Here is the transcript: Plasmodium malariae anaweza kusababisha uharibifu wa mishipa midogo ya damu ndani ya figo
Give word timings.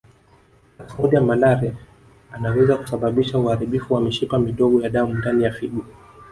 Plasmodium 0.77 1.25
malariae 1.25 1.73
anaweza 2.31 2.77
kusababisha 2.77 3.37
uharibifu 3.39 3.93
wa 3.93 4.01
mishipa 4.01 4.39
midogo 4.39 4.81
ya 4.81 4.89
damu 4.89 5.13
ndani 5.13 5.43
ya 5.43 5.51
figo 5.51 5.85